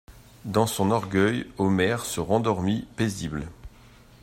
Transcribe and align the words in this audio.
Dans 0.45 0.65
son 0.65 0.89
orgueil, 0.89 1.45
Omer 1.59 2.03
se 2.07 2.19
rendormit, 2.19 2.87
paisible. 2.95 3.45